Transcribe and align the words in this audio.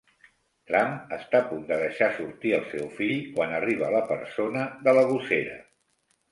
Tramp 0.69 1.11
està 1.17 1.37
a 1.39 1.45
punt 1.49 1.61
de 1.67 1.77
deixar 1.83 2.09
sortir 2.15 2.55
el 2.61 2.67
seu 2.73 2.89
fill 2.97 3.15
quan 3.37 3.55
arriba 3.61 3.95
la 3.99 4.03
persona 4.15 4.67
de 4.91 4.99
la 5.01 5.09
gossera. 5.15 5.63